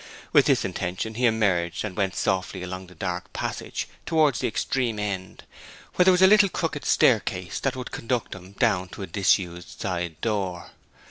[0.33, 4.97] With this intention he emerged and went softly along the dark passage towards the extreme
[4.97, 5.43] end,
[5.93, 9.79] where there was a little crooked staircase that would conduct him down to a disused
[9.79, 10.71] side door.